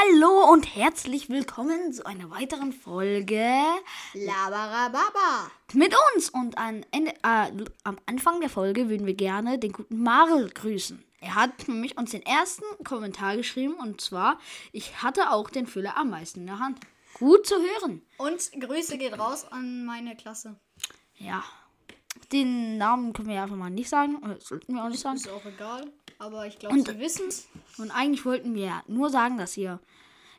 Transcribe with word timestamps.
Hallo 0.00 0.50
und 0.50 0.76
herzlich 0.76 1.28
willkommen 1.28 1.92
zu 1.92 2.06
einer 2.06 2.30
weiteren 2.30 2.72
Folge 2.72 3.44
Labarababa. 4.14 5.50
mit 5.74 5.94
uns. 6.14 6.30
Und 6.30 6.56
an 6.56 6.86
Ende, 6.90 7.12
äh, 7.22 7.50
am 7.84 7.98
Anfang 8.06 8.40
der 8.40 8.48
Folge 8.48 8.88
würden 8.88 9.06
wir 9.06 9.14
gerne 9.14 9.58
den 9.58 9.72
guten 9.72 10.02
Marel 10.02 10.48
grüßen. 10.50 11.04
Er 11.20 11.34
hat 11.34 11.68
nämlich 11.68 11.98
uns 11.98 12.12
den 12.12 12.24
ersten 12.24 12.64
Kommentar 12.84 13.36
geschrieben 13.36 13.74
und 13.74 14.00
zwar, 14.00 14.38
ich 14.72 15.02
hatte 15.02 15.32
auch 15.32 15.50
den 15.50 15.66
Füller 15.66 15.96
am 15.96 16.10
meisten 16.10 16.40
in 16.40 16.46
der 16.46 16.60
Hand. 16.60 16.78
Gut 17.14 17.46
zu 17.46 17.56
hören. 17.56 18.02
Und 18.16 18.52
Grüße 18.58 18.96
geht 18.96 19.18
raus 19.18 19.44
an 19.50 19.84
meine 19.84 20.16
Klasse. 20.16 20.58
Ja, 21.16 21.44
den 22.32 22.78
Namen 22.78 23.12
können 23.12 23.28
wir 23.28 23.36
ja 23.36 23.42
einfach 23.44 23.56
mal 23.56 23.70
nicht 23.70 23.88
sagen, 23.88 24.16
oder 24.16 24.40
sollten 24.40 24.74
wir 24.74 24.84
auch 24.84 24.88
nicht 24.88 25.00
sagen. 25.00 25.16
Ist 25.16 25.28
auch 25.28 25.44
egal. 25.44 25.86
Aber 26.18 26.46
ich 26.46 26.58
glaube, 26.58 26.82
sie 26.82 26.98
wissen 26.98 27.28
es. 27.28 27.48
Und 27.78 27.90
eigentlich 27.90 28.24
wollten 28.24 28.54
wir 28.54 28.82
nur 28.86 29.10
sagen, 29.10 29.38
dass 29.38 29.56
ihr 29.56 29.80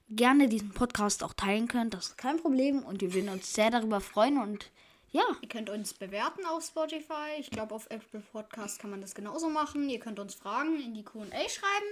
gerne 0.09 0.47
diesen 0.47 0.71
Podcast 0.71 1.23
auch 1.23 1.33
teilen 1.33 1.67
könnt. 1.67 1.93
Das 1.93 2.07
ist 2.07 2.17
kein 2.17 2.37
Problem 2.37 2.83
und 2.83 3.01
wir 3.01 3.13
würden 3.13 3.29
uns 3.29 3.53
sehr 3.53 3.71
darüber 3.71 4.01
freuen 4.01 4.37
und 4.37 4.69
ja, 5.13 5.23
Ihr 5.41 5.49
könnt 5.49 5.69
uns 5.69 5.93
bewerten 5.93 6.45
auf 6.45 6.63
Spotify. 6.63 7.35
Ich 7.37 7.51
glaube, 7.51 7.75
auf 7.75 7.87
Apple 7.89 8.21
Podcast 8.31 8.79
kann 8.79 8.91
man 8.91 9.01
das 9.01 9.13
genauso 9.13 9.49
machen. 9.49 9.89
Ihr 9.89 9.99
könnt 9.99 10.19
uns 10.19 10.35
Fragen 10.35 10.79
in 10.79 10.93
die 10.93 11.03
QA 11.03 11.25
schreiben. 11.49 11.91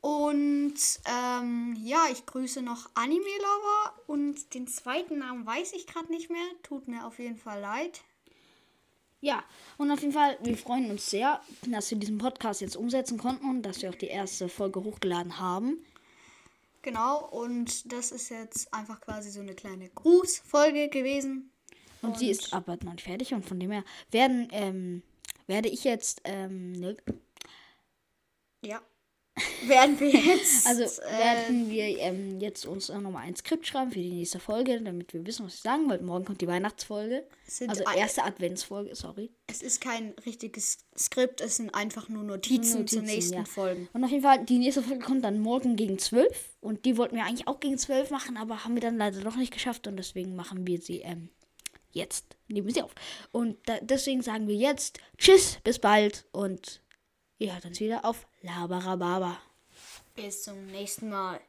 Und 0.00 0.74
ähm, 1.04 1.76
ja, 1.80 2.06
ich 2.10 2.26
grüße 2.26 2.60
noch 2.62 2.90
Anime 2.94 3.22
Lover. 3.22 3.94
Und 4.08 4.54
den 4.54 4.66
zweiten 4.66 5.20
Namen 5.20 5.46
weiß 5.46 5.74
ich 5.74 5.86
gerade 5.86 6.10
nicht 6.10 6.28
mehr. 6.28 6.46
Tut 6.64 6.88
mir 6.88 7.06
auf 7.06 7.20
jeden 7.20 7.36
Fall 7.38 7.60
leid. 7.60 8.00
Ja, 9.26 9.42
und 9.76 9.90
auf 9.90 10.02
jeden 10.02 10.12
Fall, 10.12 10.38
wir 10.44 10.56
freuen 10.56 10.88
uns 10.88 11.10
sehr, 11.10 11.40
dass 11.68 11.90
wir 11.90 11.98
diesen 11.98 12.16
Podcast 12.16 12.60
jetzt 12.60 12.76
umsetzen 12.76 13.18
konnten 13.18 13.50
und 13.50 13.62
dass 13.62 13.82
wir 13.82 13.90
auch 13.90 13.96
die 13.96 14.06
erste 14.06 14.48
Folge 14.48 14.84
hochgeladen 14.84 15.40
haben. 15.40 15.84
Genau, 16.82 17.28
und 17.30 17.92
das 17.92 18.12
ist 18.12 18.28
jetzt 18.28 18.72
einfach 18.72 19.00
quasi 19.00 19.30
so 19.30 19.40
eine 19.40 19.56
kleine 19.56 19.88
Grußfolge 19.88 20.90
gewesen. 20.90 21.50
Und, 22.02 22.16
sie 22.20 22.30
ist 22.30 22.52
aber 22.52 22.78
noch 22.84 22.92
nicht 22.92 23.02
fertig 23.02 23.34
und 23.34 23.44
von 23.44 23.58
dem 23.58 23.72
her 23.72 23.82
werden, 24.12 24.46
ähm, 24.52 25.02
werde 25.48 25.70
ich 25.70 25.82
jetzt, 25.82 26.20
ähm, 26.22 26.70
ne, 26.70 26.96
Ja. 28.62 28.80
Werden 29.66 30.00
wir 30.00 30.08
jetzt. 30.34 30.66
also 30.66 30.82
äh, 31.02 31.18
werden 31.18 31.70
wir 31.70 31.84
ähm, 31.98 32.40
jetzt 32.40 32.64
uns 32.64 32.88
nochmal 32.88 33.24
ein 33.26 33.36
Skript 33.36 33.66
schreiben 33.66 33.90
für 33.90 33.98
die 33.98 34.12
nächste 34.12 34.38
Folge, 34.38 34.80
damit 34.80 35.12
wir 35.12 35.26
wissen, 35.26 35.44
was 35.44 35.62
wir 35.62 35.70
sagen 35.70 35.88
wollten. 35.90 36.06
Morgen 36.06 36.24
kommt 36.24 36.40
die 36.40 36.46
Weihnachtsfolge, 36.46 37.26
also 37.68 37.84
erste 37.94 38.24
Adventsfolge, 38.24 38.94
sorry. 38.94 39.30
es 39.46 39.60
ist 39.60 39.80
kein 39.82 40.14
richtiges 40.24 40.78
Skript, 40.96 41.42
es 41.42 41.56
sind 41.56 41.74
einfach 41.74 42.08
nur 42.08 42.22
Notizen, 42.22 42.80
Notizen, 42.80 43.04
nächsten 43.04 43.34
ja. 43.34 43.44
Folgen. 43.44 43.88
Und 43.92 44.04
auf 44.04 44.10
jeden 44.10 44.22
Fall, 44.22 44.44
die 44.44 44.58
nächste 44.58 44.82
Folge 44.82 45.04
kommt 45.04 45.24
dann 45.24 45.38
morgen 45.40 45.76
gegen 45.76 45.98
12. 45.98 46.56
Und 46.60 46.84
die 46.84 46.96
wollten 46.96 47.16
wir 47.16 47.24
eigentlich 47.24 47.46
auch 47.46 47.60
gegen 47.60 47.76
12 47.76 48.10
machen, 48.10 48.36
aber 48.36 48.64
haben 48.64 48.74
wir 48.74 48.80
dann 48.80 48.96
leider 48.96 49.20
doch 49.20 49.36
nicht 49.36 49.52
geschafft. 49.52 49.86
Und 49.86 49.96
deswegen 49.96 50.34
machen 50.34 50.66
wir 50.66 50.80
sie 50.80 51.00
ähm, 51.00 51.28
jetzt. 51.92 52.36
Nehmen 52.48 52.66
wir 52.66 52.74
sie 52.74 52.82
auf. 52.82 52.94
Und 53.32 53.56
da, 53.66 53.78
deswegen 53.82 54.22
sagen 54.22 54.48
wir 54.48 54.56
jetzt 54.56 54.98
Tschüss, 55.18 55.58
bis 55.62 55.78
bald. 55.78 56.24
Und 56.32 56.80
ihr 57.38 57.54
hört 57.54 57.64
uns 57.64 57.80
wieder 57.80 58.04
auf 58.04 58.26
Labarababa. 58.42 59.38
Bis 60.14 60.42
zum 60.42 60.66
nächsten 60.66 61.10
Mal. 61.10 61.40